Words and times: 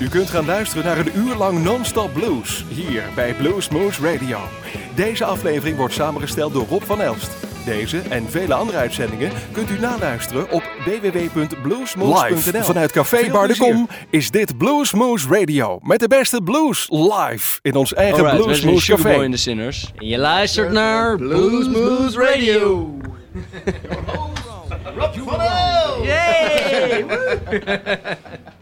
U 0.00 0.08
kunt 0.08 0.30
gaan 0.30 0.44
luisteren 0.44 0.84
naar 0.84 0.98
een 0.98 1.16
uur 1.16 1.34
lang 1.34 1.62
non-stop 1.62 2.12
blues 2.12 2.64
hier 2.68 3.02
bij 3.14 3.34
Blues 3.34 3.68
Moose 3.68 4.12
Radio. 4.12 4.38
Deze 4.94 5.24
aflevering 5.24 5.76
wordt 5.76 5.94
samengesteld 5.94 6.52
door 6.52 6.66
Rob 6.68 6.82
van 6.82 7.00
Elst. 7.00 7.30
Deze 7.64 7.98
en 8.08 8.30
vele 8.30 8.54
andere 8.54 8.78
uitzendingen 8.78 9.32
kunt 9.52 9.70
u 9.70 9.78
naluisteren 9.78 10.50
op 10.50 10.62
www.bluesmoose.nl. 10.84 12.24
Live 12.24 12.62
vanuit 12.62 12.92
Café 12.92 13.30
Bar 13.30 13.48
de 13.48 13.56
Kom 13.56 13.88
is 14.10 14.30
dit 14.30 14.58
Blues 14.58 14.92
Moose 14.92 15.28
Radio. 15.28 15.78
Met 15.82 16.00
de 16.00 16.08
beste 16.08 16.42
blues 16.42 16.88
live 16.90 17.58
in 17.62 17.74
ons 17.74 17.94
eigen 17.94 18.24
Alright, 18.24 18.42
Blues 18.42 18.62
Moose 18.62 18.94
Café. 18.94 19.22
en 19.22 19.30
de 19.30 19.36
Sinners. 19.36 19.92
En 19.96 20.06
je 20.06 20.18
luistert 20.18 20.72
naar 20.72 21.16
Blues 21.16 21.68
Moose 21.68 22.20
Radio. 22.20 22.94
Yay! 26.02 27.04
Maybe 27.04 27.16
you 27.76 28.46
were 28.46 28.59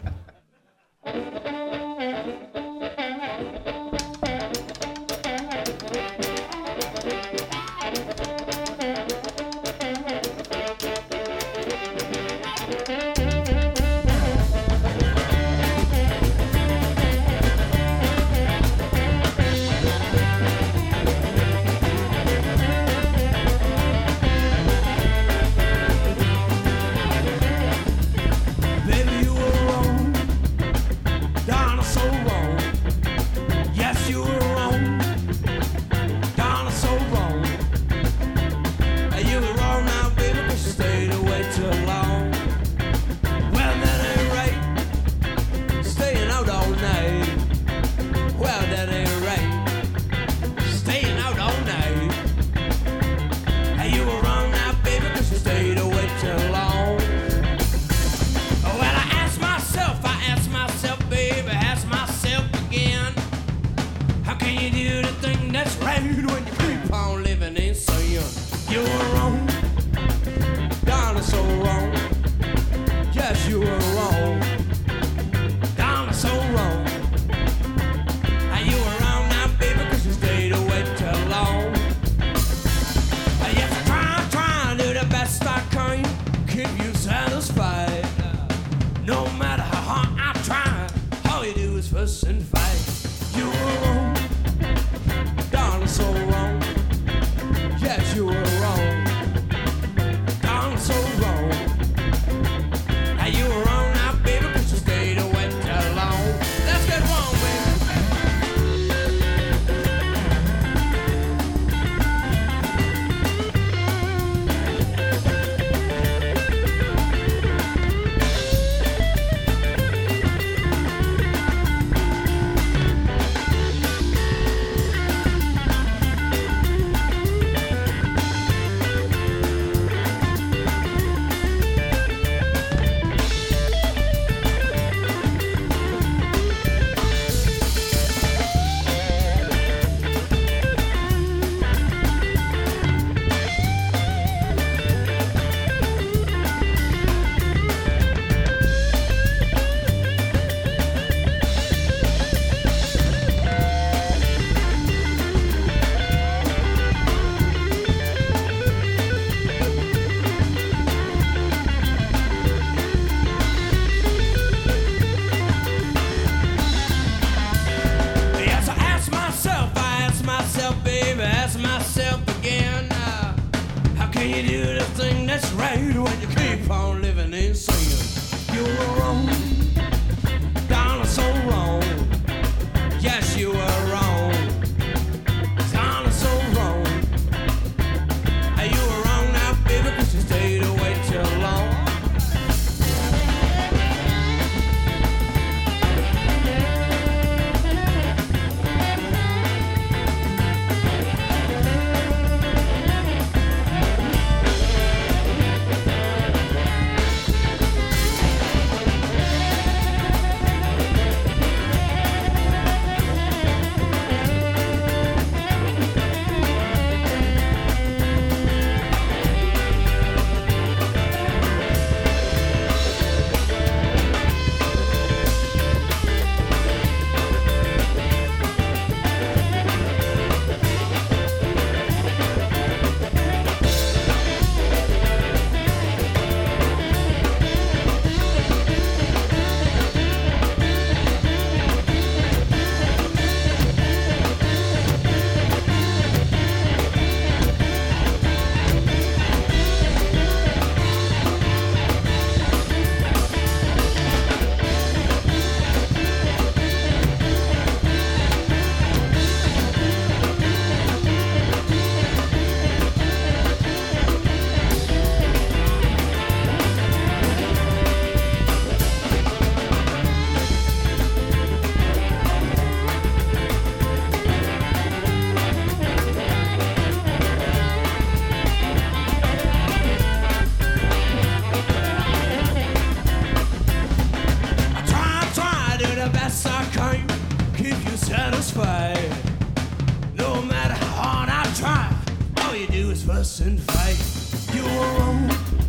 You. 293.69 295.68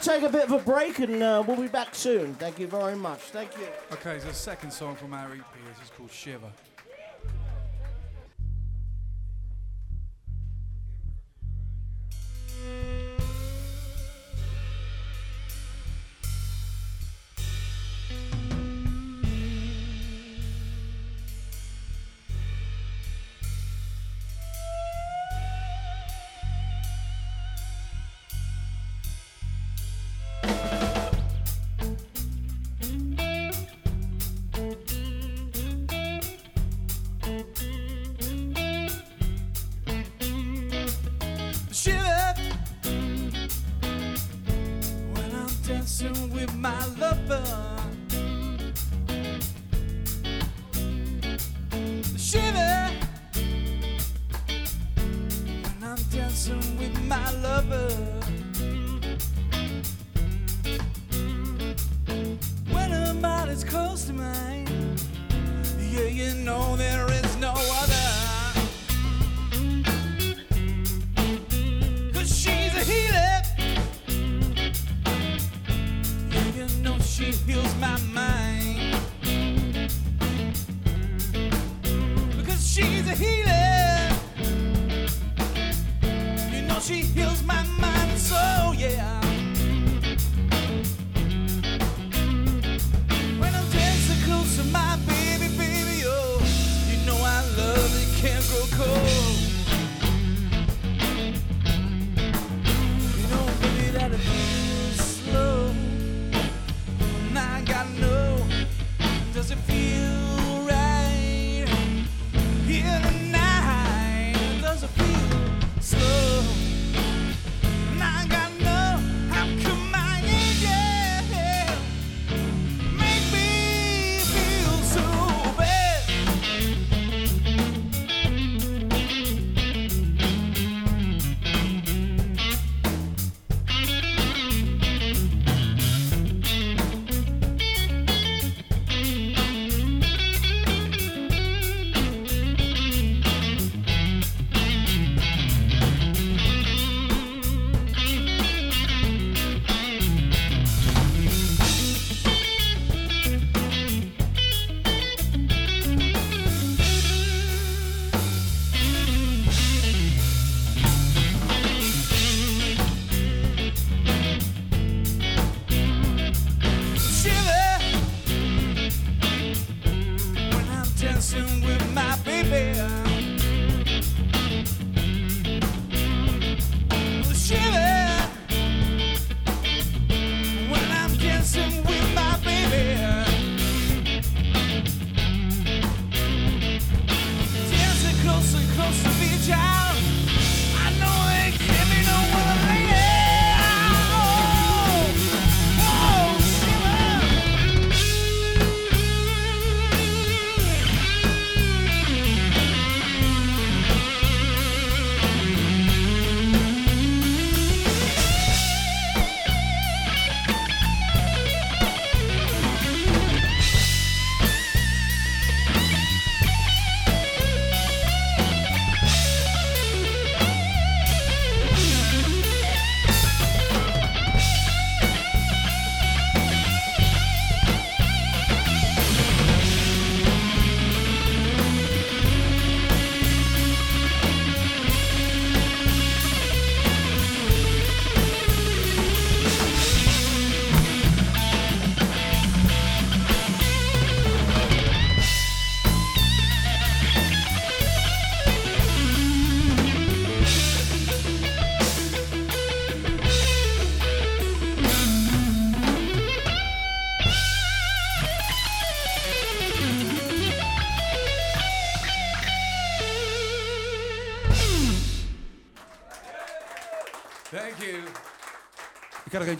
To 0.00 0.08
take 0.08 0.22
a 0.22 0.28
bit 0.28 0.44
of 0.44 0.52
a 0.52 0.58
break 0.58 0.98
and 0.98 1.22
uh, 1.22 1.42
we'll 1.46 1.56
be 1.56 1.68
back 1.68 1.94
soon. 1.94 2.34
Thank 2.34 2.58
you 2.58 2.66
very 2.66 2.96
much. 2.96 3.20
Thank 3.20 3.56
you. 3.58 3.66
Okay, 3.92 4.18
so 4.20 4.28
the 4.28 4.34
second 4.34 4.70
song 4.72 4.96
from 4.96 5.14
our 5.14 5.32
EP 5.32 5.44
is 5.82 5.90
called. 5.96 6.10
Shiver 6.10 6.50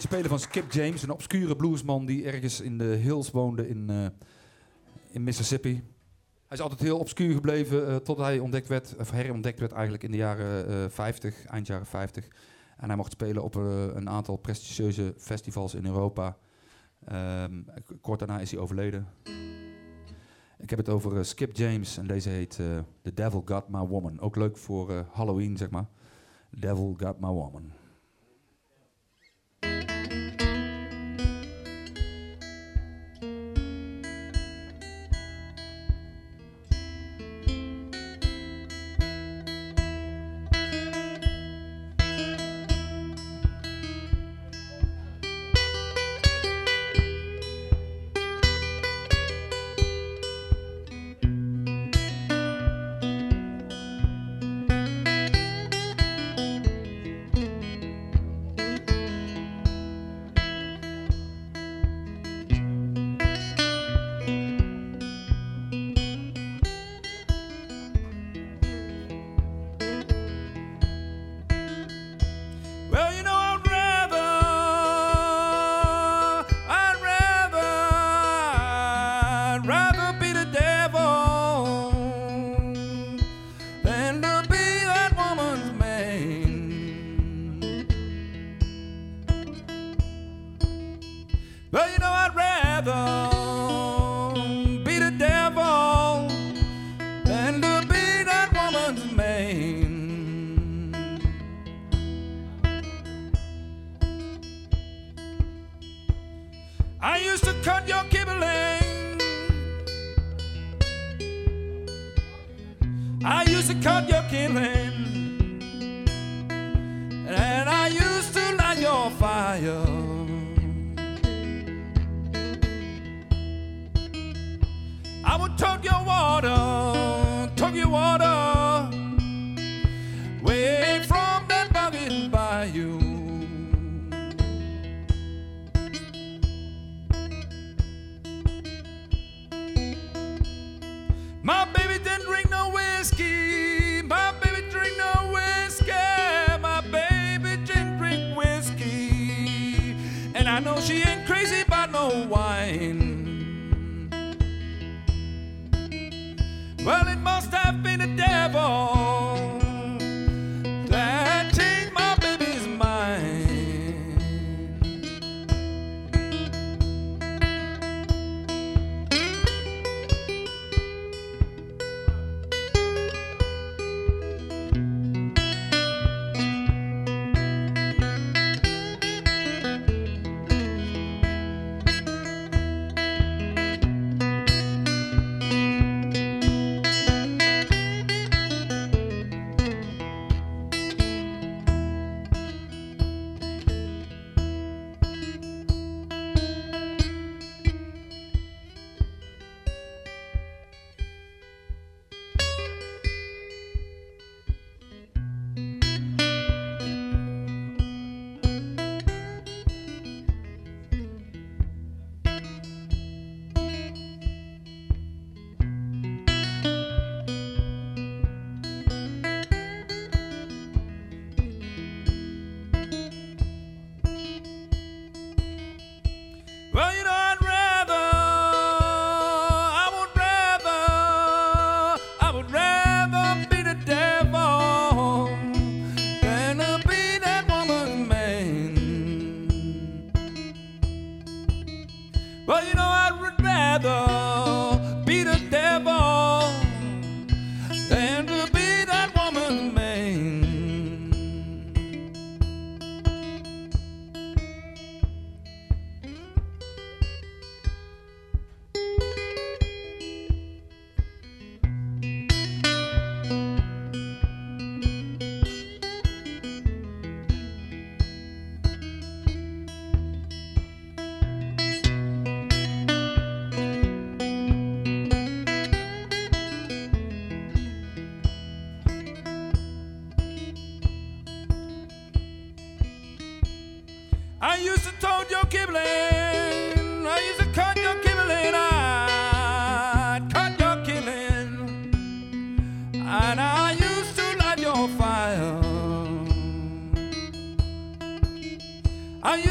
Spelen 0.01 0.29
van 0.29 0.39
Skip 0.39 0.71
James, 0.71 1.03
een 1.03 1.11
obscure 1.11 1.55
bluesman 1.55 2.05
die 2.05 2.25
ergens 2.25 2.61
in 2.61 2.77
de 2.77 2.83
hills 2.83 3.31
woonde 3.31 3.69
in, 3.69 3.89
eh, 3.89 4.05
in 5.11 5.23
Mississippi. 5.23 5.73
Hij 6.47 6.57
is 6.57 6.61
altijd 6.61 6.79
heel 6.79 6.99
obscuur 6.99 7.33
gebleven 7.33 7.87
eh, 7.87 7.95
tot 7.95 8.17
hij 8.17 8.39
ontdekt 8.39 8.67
werd, 8.67 8.95
of 8.99 9.11
herontdekt 9.11 9.59
werd 9.59 9.71
eigenlijk 9.71 10.03
in 10.03 10.11
de 10.11 10.17
jaren 10.17 10.67
eh 10.67 10.89
50, 10.89 11.45
eind 11.45 11.67
jaren 11.67 11.85
50. 11.85 12.27
En 12.77 12.87
hij 12.87 12.95
mocht 12.95 13.11
spelen 13.11 13.43
op 13.43 13.55
eh, 13.55 13.85
een 13.93 14.09
aantal 14.09 14.37
prestigieuze 14.37 15.13
festivals 15.17 15.73
in 15.73 15.85
Europa. 15.85 16.37
Ehm, 17.05 17.61
kort 18.01 18.19
daarna 18.19 18.39
is 18.39 18.51
hij 18.51 18.59
overleden. 18.59 19.07
Ik 20.61 20.69
heb 20.69 20.79
het 20.79 20.89
over 20.89 21.17
eh, 21.17 21.23
Skip 21.23 21.55
James 21.55 21.97
en 21.97 22.07
deze 22.07 22.29
heet 22.29 22.59
eh, 22.59 22.65
The 23.01 23.13
Devil 23.13 23.41
Got 23.45 23.69
My 23.69 23.85
Woman. 23.85 24.19
Ook 24.19 24.35
leuk 24.35 24.57
voor 24.57 24.89
eh, 24.89 24.99
Halloween, 25.11 25.57
zeg 25.57 25.69
maar. 25.69 25.85
Devil 26.49 26.95
Got 26.97 27.19
My 27.19 27.27
Woman. 27.27 27.71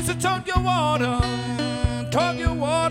Sister, 0.00 0.14
talk 0.14 0.46
your 0.46 0.60
water, 0.64 1.20
talk 2.10 2.38
your 2.38 2.54
water. 2.54 2.89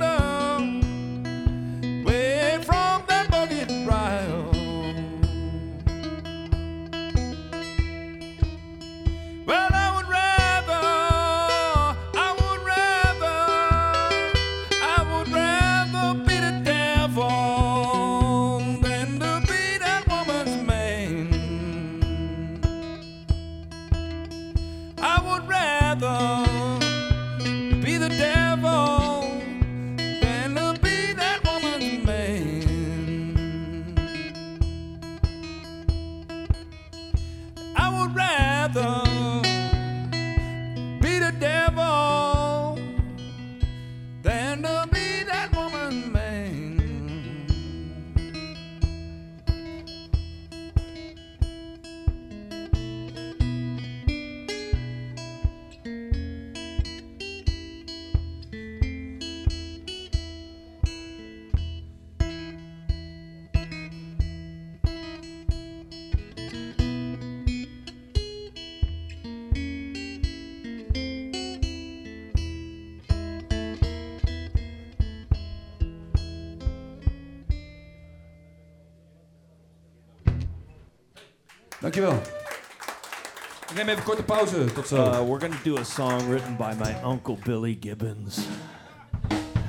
Neem 83.79 83.89
even 83.91 84.03
korte 84.03 84.23
pauze. 84.23 84.75
Tot 84.75 84.87
zo. 84.87 84.97
Uh, 84.97 85.23
we're 85.23 85.39
going 85.39 85.53
to 85.53 85.63
do 85.63 85.77
a 85.77 85.85
song 85.85 86.27
written 86.27 86.57
by 86.57 86.73
my 86.73 86.93
uncle 87.01 87.37
Billy 87.45 87.75
Gibbons. 87.75 88.45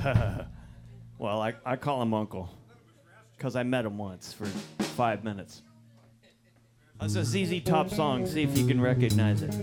well, 1.17 1.41
I, 1.41 1.53
I 1.65 1.77
call 1.77 2.01
him 2.01 2.13
uncle 2.13 2.49
because 3.37 3.55
I 3.55 3.63
met 3.63 3.85
him 3.85 3.97
once 3.97 4.33
for 4.33 4.47
five 4.97 5.23
minutes. 5.23 5.61
It's 7.01 7.15
a 7.15 7.23
ZZ 7.23 7.63
Top 7.63 7.89
song. 7.89 8.25
See 8.25 8.43
if 8.43 8.57
you 8.57 8.67
can 8.67 8.81
recognize 8.81 9.43
it. 9.43 9.55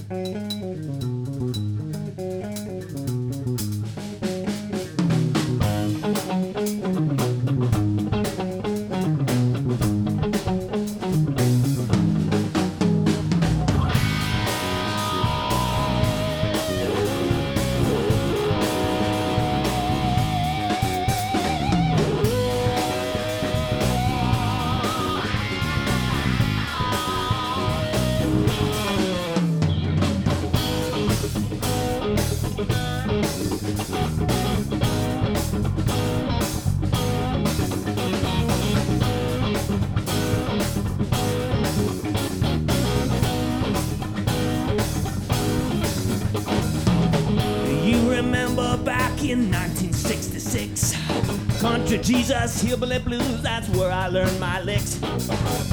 Jesus, 52.03 52.61
Hillbilly 52.63 52.99
Blues, 52.99 53.43
that's 53.43 53.69
where 53.71 53.91
I 53.91 54.09
learned 54.09 54.39
my 54.41 54.61
licks. 54.63 54.99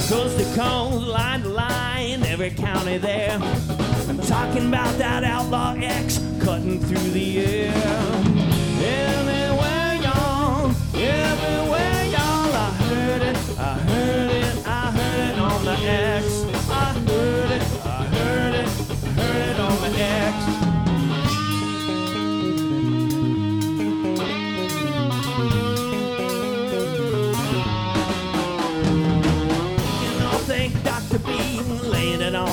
Coast 0.09 0.37
to 0.37 0.45
coast, 0.55 1.07
line 1.07 1.41
to 1.41 1.49
line, 1.49 2.23
every 2.23 2.51
county 2.51 2.97
there. 2.97 3.39
I'm 4.07 4.19
talking 4.19 4.67
about 4.67 4.97
that 4.97 5.23
outlaw 5.23 5.73
X 5.77 6.19
cutting 6.41 6.79
through 6.79 7.09
the 7.11 7.39
air. 7.39 7.73
Everywhere, 8.81 9.99
y'all, 10.01 10.71
everywhere, 10.95 12.05
y'all, 12.05 12.53
I 12.53 12.71
heard 12.89 13.21
it, 13.21 13.37
I 13.59 13.73
heard 13.79 14.31
it, 14.31 14.67
I 14.67 14.91
heard 14.91 15.33
it 15.33 15.39
on 15.39 15.65
the 15.65 15.73
X. 15.73 16.34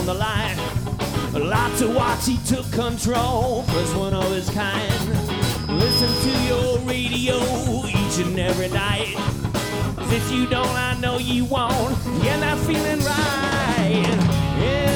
on 0.03 0.07
the 0.07 0.15
line. 0.15 0.57
Lots 1.33 1.81
of 1.81 1.95
watts, 1.95 2.27
he 2.27 2.37
took 2.39 2.71
control, 2.73 3.63
first 3.63 3.97
one 3.97 4.15
of 4.15 4.29
his 4.33 4.51
kind. 4.51 4.93
Listen 5.69 6.11
to 6.27 6.43
your 6.45 6.79
radio 6.81 7.37
each 7.87 8.19
and 8.19 8.39
every 8.39 8.69
night. 8.69 9.15
If 10.13 10.31
you 10.33 10.47
don't, 10.47 10.67
I 10.67 10.99
know 11.01 11.19
you 11.19 11.45
won't. 11.45 11.97
You're 12.25 12.39
not 12.39 12.59
feeling 12.67 13.01
right. 13.01 13.73
Everywhere, 14.59 14.92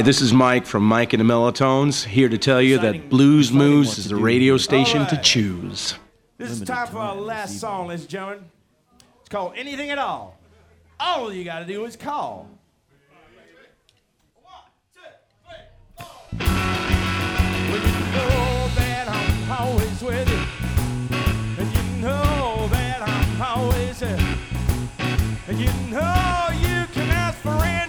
Hi, 0.00 0.02
this 0.02 0.22
is 0.22 0.32
Mike 0.32 0.64
from 0.64 0.82
Mike 0.88 1.12
and 1.12 1.20
the 1.20 1.30
Mellotones, 1.30 2.04
here 2.06 2.30
to 2.30 2.38
tell 2.38 2.62
you 2.62 2.78
that 2.78 3.10
Blues 3.10 3.52
Moose 3.52 3.98
is 3.98 4.08
the 4.08 4.16
radio 4.16 4.56
station 4.56 5.06
to 5.08 5.18
choose. 5.18 5.94
This 6.38 6.52
is 6.52 6.62
time 6.62 6.86
for 6.86 6.96
our 6.96 7.14
last 7.14 7.60
song, 7.60 7.88
ladies 7.88 8.04
and 8.04 8.10
gentlemen. 8.10 8.44
It's 9.20 9.28
called 9.28 9.52
Anything 9.56 9.90
at 9.90 9.98
All. 9.98 10.38
All 10.98 11.30
you 11.30 11.44
gotta 11.44 11.66
do 11.66 11.84
is 11.84 11.96
call. 11.96 12.48
Well, 14.38 14.64
you 17.68 17.92
know 18.14 18.68
that 18.76 19.06
I'm 19.06 19.52
always 19.52 20.02
with 20.02 20.30
you. 20.30 20.40
And 21.62 21.70
you 21.76 21.82
know 22.00 22.68
that 22.70 23.02
I'm 23.06 23.42
always 23.42 24.00
here. 24.00 24.18
And 25.46 25.58
you 25.58 25.70
know 25.90 26.48
you 26.52 26.86
can 26.94 27.10
ask 27.10 27.36
for 27.40 27.50
anything 27.50 27.79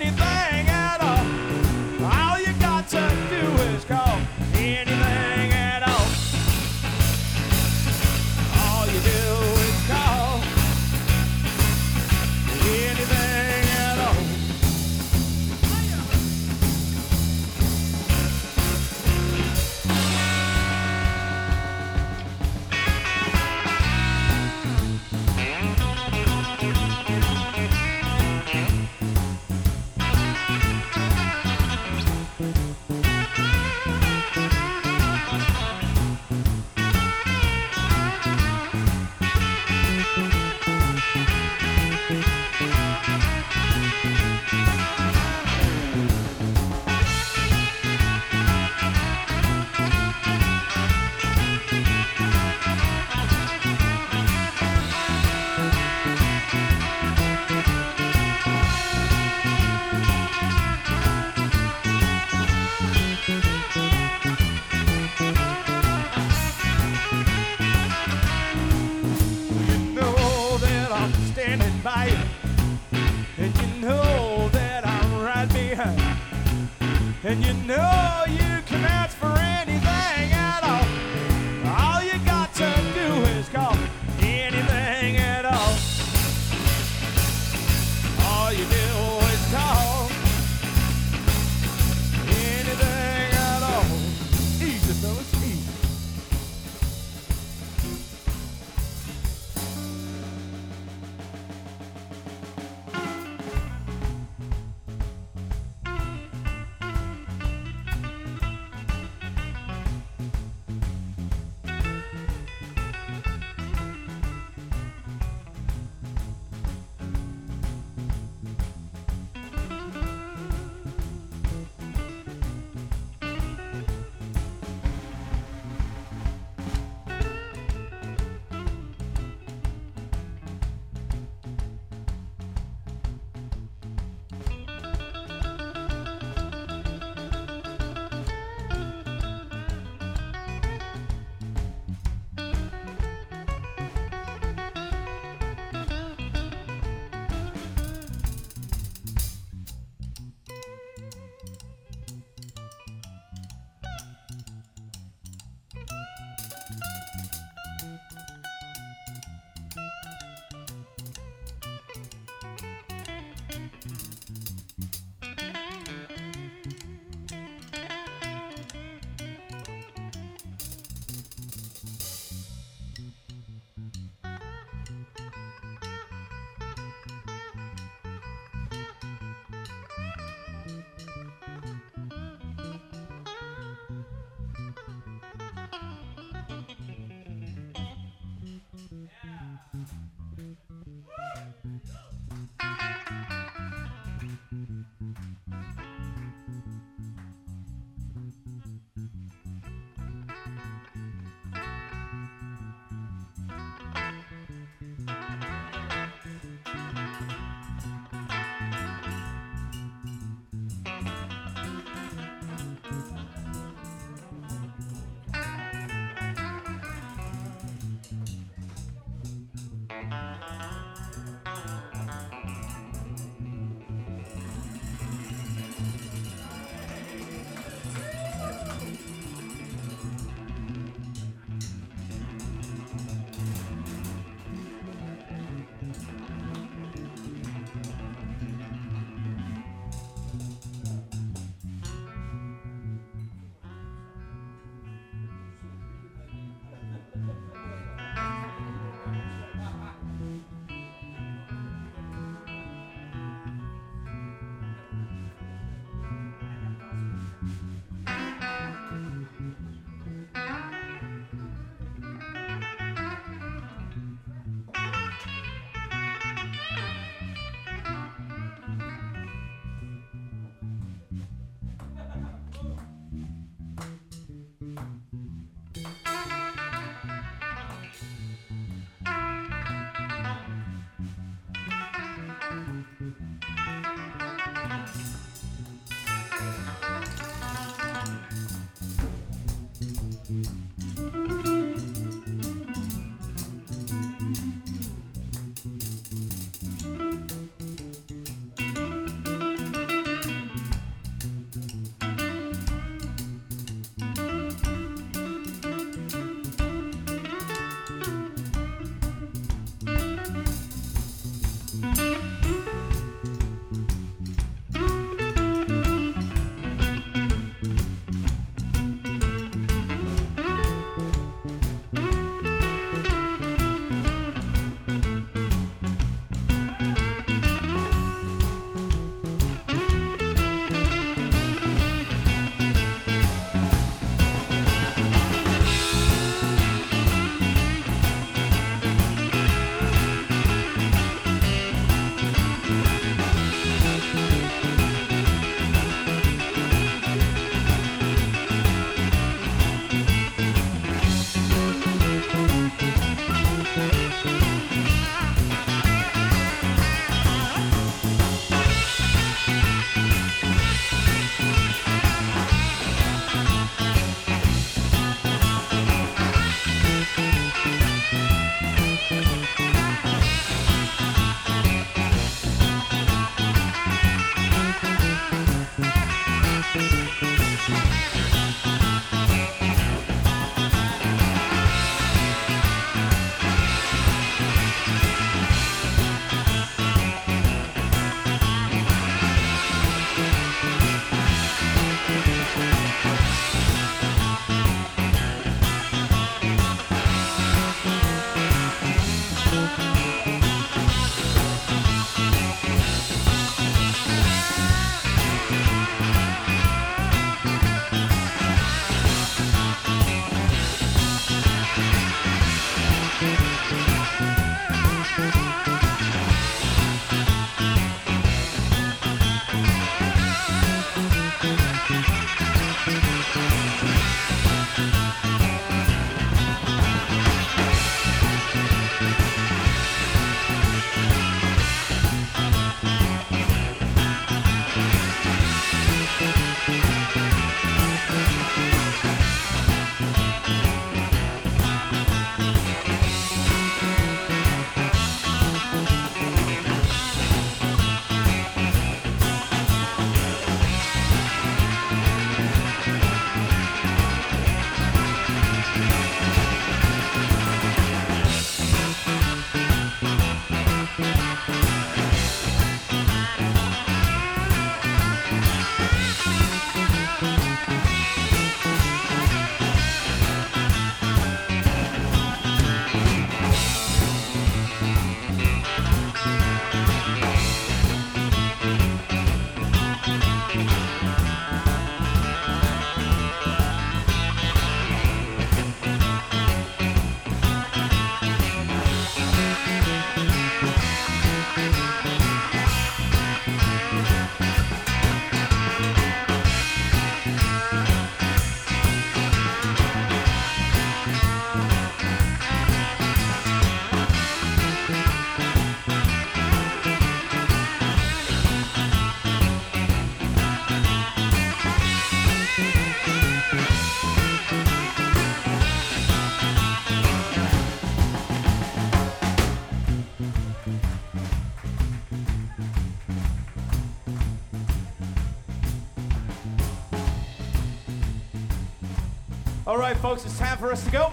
for 530.62 530.72
us 530.72 530.86
to 530.86 530.92
go. 530.92 531.12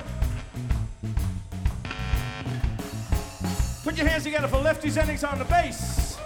Put 3.82 3.96
your 3.96 4.06
hands 4.06 4.24
together 4.24 4.46
for 4.46 4.58
Lefty 4.58 4.90
Jennings 4.90 5.24
on 5.24 5.38
the 5.38 5.46
bass. 5.46 6.18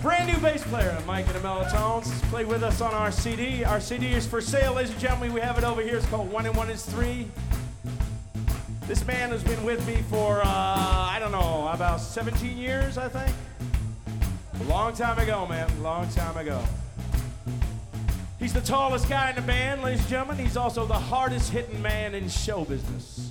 Brand 0.00 0.32
new 0.32 0.38
bass 0.38 0.62
player, 0.64 0.98
Mike 1.06 1.26
and 1.26 1.34
the 1.34 1.40
Mellotones. 1.40 2.06
Play 2.30 2.46
with 2.46 2.62
us 2.62 2.80
on 2.80 2.94
our 2.94 3.10
CD. 3.10 3.62
Our 3.62 3.78
CD 3.78 4.12
is 4.12 4.26
for 4.26 4.40
sale, 4.40 4.72
ladies 4.72 4.92
and 4.92 5.00
gentlemen. 5.00 5.34
We 5.34 5.40
have 5.42 5.58
it 5.58 5.64
over 5.64 5.82
here. 5.82 5.96
It's 5.96 6.06
called 6.06 6.32
One 6.32 6.46
and 6.46 6.56
One 6.56 6.70
is 6.70 6.82
Three. 6.82 7.28
This 8.86 9.06
man 9.06 9.28
has 9.28 9.44
been 9.44 9.62
with 9.64 9.86
me 9.86 10.02
for, 10.08 10.40
uh, 10.40 10.46
I 10.46 11.18
don't 11.20 11.32
know, 11.32 11.68
about 11.68 12.00
17 12.00 12.56
years, 12.56 12.96
I 12.96 13.10
think. 13.10 13.34
A 14.60 14.64
long 14.64 14.94
time 14.94 15.18
ago, 15.18 15.46
man. 15.46 15.70
A 15.70 15.82
Long 15.82 16.08
time 16.08 16.38
ago. 16.38 16.64
He's 18.44 18.52
the 18.52 18.60
tallest 18.60 19.08
guy 19.08 19.30
in 19.30 19.36
the 19.36 19.40
band, 19.40 19.80
ladies 19.80 20.00
and 20.00 20.08
gentlemen. 20.10 20.36
He's 20.36 20.58
also 20.58 20.84
the 20.84 20.92
hardest 20.92 21.50
hitting 21.50 21.80
man 21.80 22.14
in 22.14 22.28
show 22.28 22.66
business. 22.66 23.30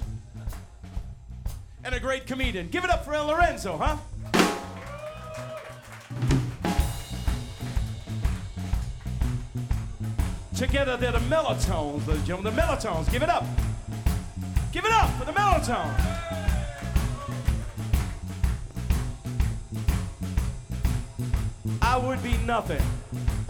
And 1.84 1.94
a 1.94 2.00
great 2.00 2.26
comedian. 2.26 2.70
Give 2.70 2.84
it 2.84 2.90
up 2.90 3.06
for 3.06 3.14
El 3.14 3.28
Lorenzo, 3.28 3.78
huh? 3.78 3.98
Together 10.56 10.98
they're 10.98 11.12
the 11.12 11.20
Mellotones, 11.20 12.08
ladies 12.08 12.16
and 12.16 12.26
gentlemen. 12.26 12.56
The 12.56 12.62
Mellotones. 12.64 13.12
Give 13.12 13.22
it 13.22 13.30
up. 13.30 13.46
Give 14.72 14.84
it 14.84 14.92
up 14.92 15.12
for 15.20 15.26
the 15.26 15.34
Mellotones. 15.34 16.24
I 21.84 21.98
would 21.98 22.24
be 22.24 22.36
nothing, 22.48 22.82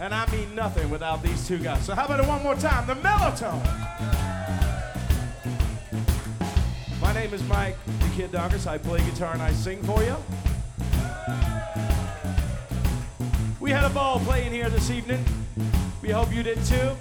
and 0.00 0.14
I 0.14 0.30
mean 0.30 0.54
nothing 0.54 0.90
without 0.90 1.22
these 1.22 1.46
two 1.46 1.58
guys. 1.58 1.84
So 1.84 1.94
how 1.94 2.06
about 2.06 2.20
it 2.20 2.26
one 2.26 2.42
more 2.42 2.54
time? 2.54 2.86
The 2.86 2.94
Mellotones. 2.96 3.64
My 7.00 7.12
name 7.12 7.34
is 7.34 7.42
Mike, 7.44 7.76
the 8.00 8.08
Kid 8.16 8.32
Donkers. 8.32 8.66
I 8.66 8.78
play 8.78 8.98
guitar 9.00 9.32
and 9.34 9.42
I 9.42 9.52
sing 9.52 9.82
for 9.82 10.02
you. 10.02 10.16
We 13.60 13.70
had 13.70 13.84
a 13.84 13.90
ball 13.90 14.20
playing 14.20 14.52
here 14.52 14.68
this 14.68 14.90
evening. 14.90 15.24
We 16.02 16.10
hope 16.10 16.34
you 16.34 16.42
did 16.42 16.62
too. 16.64 16.96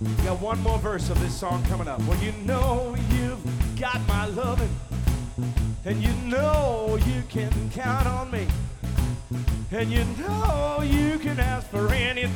We 0.00 0.24
got 0.24 0.40
one 0.40 0.60
more 0.60 0.78
verse 0.78 1.10
of 1.10 1.20
this 1.20 1.34
song 1.34 1.64
coming 1.64 1.88
up. 1.88 2.00
Well, 2.02 2.18
you 2.22 2.32
know 2.44 2.96
you've 3.10 3.78
got 3.78 4.00
my 4.08 4.26
loving, 4.26 4.74
and 5.84 6.02
you 6.02 6.12
know 6.28 6.98
you 7.06 7.22
can 7.28 7.70
count 7.70 8.06
on 8.06 8.30
me. 8.30 8.46
And 9.70 9.90
you 9.90 10.02
know 10.16 10.80
you 10.82 11.18
can 11.18 11.38
ask 11.38 11.66
for 11.68 11.92
anything 11.92 12.34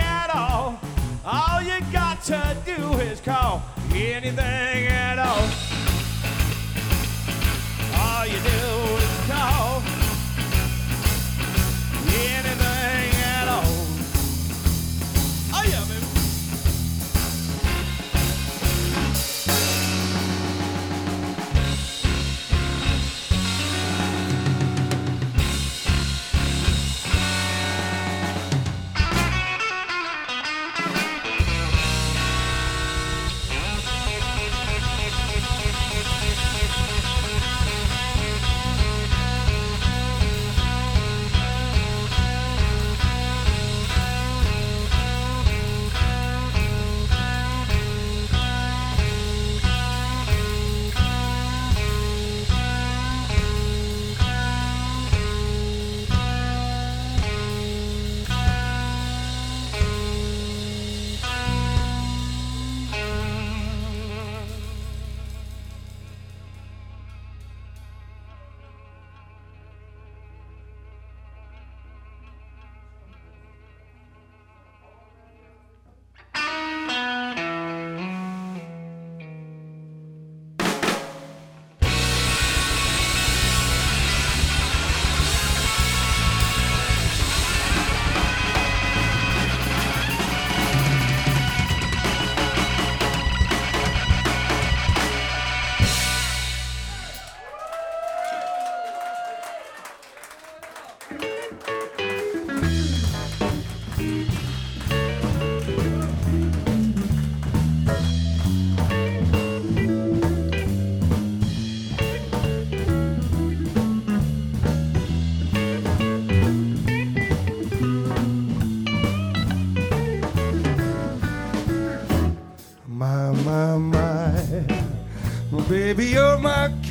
at 0.00 0.30
all. 0.34 0.80
All 1.24 1.62
you 1.62 1.78
got 1.92 2.20
to 2.24 2.56
do 2.66 2.94
is 2.98 3.20
call 3.20 3.62
anything 3.94 4.88
at 4.88 5.16
all. 5.16 5.48
All 8.00 8.26
you 8.26 8.34
do 8.34 8.96
is 8.96 9.30
call 9.30 9.71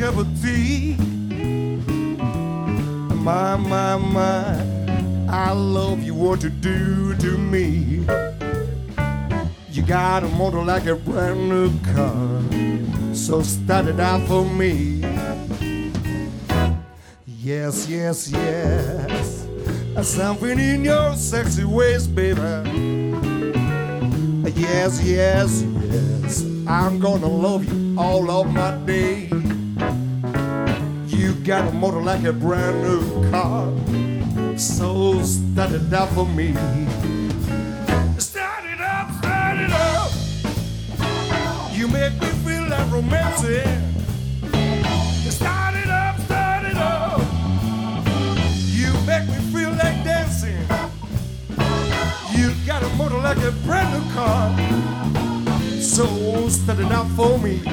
cup 0.01 0.17
of 0.17 0.41
tea. 0.41 0.95
My, 3.27 3.55
my, 3.55 3.97
my. 3.97 4.65
I 5.29 5.51
love 5.51 6.01
you, 6.01 6.15
what 6.15 6.41
you 6.41 6.49
do 6.49 7.15
to 7.17 7.37
me. 7.37 8.03
You 9.69 9.83
got 9.83 10.23
a 10.23 10.27
motor 10.29 10.63
like 10.63 10.87
a 10.87 10.95
brand 10.95 11.49
new 11.49 11.69
car. 11.93 12.41
So 13.13 13.43
start 13.43 13.85
it 13.85 13.99
out 13.99 14.27
for 14.27 14.43
me. 14.43 15.01
Yes, 17.27 17.87
yes, 17.87 18.31
yes. 18.31 19.47
Something 20.01 20.57
in 20.57 20.83
your 20.83 21.13
sexy 21.13 21.63
ways, 21.63 22.07
baby. 22.07 22.41
Yes, 24.55 25.03
yes, 25.03 25.61
yes. 25.61 26.43
I'm 26.65 26.97
gonna 26.97 27.27
love 27.27 27.71
you 27.71 27.99
all 27.99 28.31
of 28.31 28.51
my 28.51 28.71
day. 28.87 29.29
You 31.41 31.47
got 31.47 31.67
a 31.67 31.71
motor 31.71 32.03
like 32.03 32.23
a 32.23 32.33
brand 32.33 32.83
new 32.83 33.31
car. 33.31 33.67
So 34.59 35.23
start 35.23 35.71
it 35.71 35.91
out 35.91 36.09
for 36.09 36.27
me. 36.27 36.53
Start 38.19 38.63
it 38.65 38.79
up, 38.79 39.11
start 39.17 39.57
it 39.57 39.71
up. 39.71 40.11
You 41.75 41.87
make 41.87 42.13
me 42.21 42.27
feel 42.45 42.69
like 42.69 42.91
romancing. 42.91 43.81
Start 45.31 45.77
it 45.77 45.89
up, 45.89 46.19
start 46.19 46.65
it 46.65 46.77
up. 46.77 47.21
You 48.69 48.93
make 49.07 49.27
me 49.27 49.39
feel 49.51 49.71
like 49.71 50.03
dancing. 50.03 50.61
You 52.37 52.53
got 52.67 52.83
a 52.83 52.89
motor 52.97 53.17
like 53.17 53.39
a 53.39 53.51
brand 53.65 53.89
new 53.97 54.13
car. 54.13 54.55
So 55.81 56.05
start 56.49 56.77
it 56.77 56.91
out 56.91 57.07
for 57.15 57.39
me. 57.39 57.63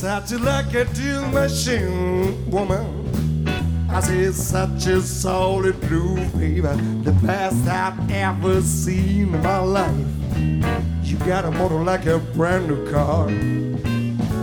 Such 0.00 0.32
a 0.32 0.84
deal 0.94 1.28
machine, 1.28 2.50
woman. 2.50 3.46
I 3.90 4.00
say 4.00 4.30
such 4.32 4.86
a 4.86 5.02
solid 5.02 5.78
blue, 5.82 6.16
baby. 6.38 6.62
The 7.02 7.12
best 7.22 7.68
I've 7.68 8.10
ever 8.10 8.62
seen 8.62 9.34
in 9.34 9.42
my 9.42 9.58
life. 9.58 10.06
You 11.02 11.18
got 11.26 11.44
a 11.44 11.50
motor 11.50 11.84
like 11.84 12.06
a 12.06 12.18
brand 12.18 12.68
new 12.68 12.90
car. 12.90 13.28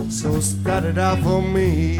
So 0.08 0.38
start 0.38 0.84
it 0.84 0.96
out 0.96 1.18
for 1.24 1.42
me. 1.42 1.98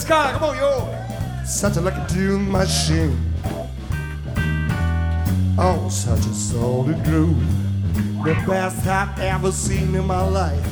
this. 0.00 0.08
Come 0.08 0.42
on, 0.42 0.56
yo. 0.56 1.44
Such 1.44 1.76
a 1.76 1.80
lucky 1.80 2.14
tune 2.14 2.50
machine. 2.50 3.18
Oh, 5.58 5.88
such 5.90 6.20
a 6.26 6.34
solid 6.34 7.02
groove. 7.04 7.38
The 8.24 8.34
best 8.46 8.86
I've 8.86 9.18
ever 9.20 9.52
seen 9.52 9.94
in 9.94 10.06
my 10.06 10.22
life. 10.22 10.66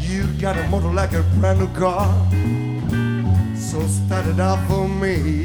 You 0.00 0.26
got 0.40 0.56
a 0.56 0.68
motor 0.68 0.92
like 0.92 1.12
a 1.12 1.22
brand 1.38 1.60
new 1.60 1.68
car. 1.68 2.06
So 3.56 3.80
start 3.86 4.26
it 4.26 4.40
up 4.40 4.66
for 4.68 4.88
me. 4.88 5.44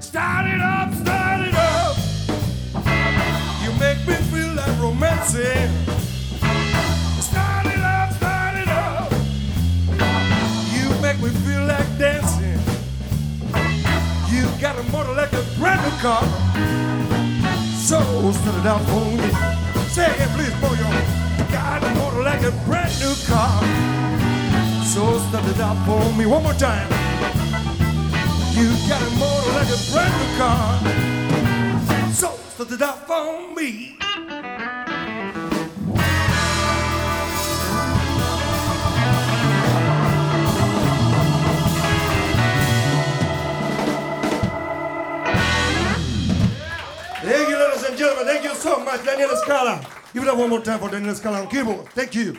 Start 0.00 0.46
it 0.46 0.60
up, 0.60 0.94
start 0.94 1.48
it 1.48 1.54
up. 1.54 1.96
You 3.62 3.72
make 3.80 4.06
me 4.06 4.14
feel 4.30 4.54
like 4.54 4.80
romantic. 4.80 5.97
car. 16.00 16.22
So 17.74 17.98
send 18.30 18.58
it 18.58 18.66
out 18.66 18.82
for 18.82 19.04
me. 19.18 19.28
Say, 19.88 20.06
it 20.06 20.30
please, 20.34 20.54
boy, 20.60 20.74
You 20.78 21.44
got 21.50 21.82
a 21.82 21.90
motor 21.94 22.22
like 22.22 22.42
a 22.42 22.52
brand 22.66 22.92
new 23.00 23.14
car. 23.26 23.62
So 24.84 25.18
send 25.30 25.46
it 25.48 25.60
out 25.60 25.78
for 25.86 26.02
me 26.16 26.26
one 26.26 26.42
more 26.42 26.54
time. 26.54 26.88
You 28.54 28.68
got 28.88 29.02
a 29.02 29.10
motor 29.18 29.52
like 29.58 29.70
a 29.74 29.80
brand 29.90 30.14
new 30.20 30.30
car. 30.38 32.12
So 32.12 32.28
send 32.56 32.72
it 32.72 32.82
out 32.82 33.06
for 33.06 33.54
me. 33.54 33.77
Daniela 49.18 49.36
Scala. 49.38 49.86
Give 50.14 50.22
it 50.22 50.28
up 50.28 50.38
one 50.38 50.48
more 50.48 50.60
time 50.60 50.78
for 50.78 50.88
Daniela 50.88 51.16
Scala 51.16 51.40
on 51.40 51.48
keyboard. 51.48 51.88
Thank 51.88 52.14
you. 52.14 52.38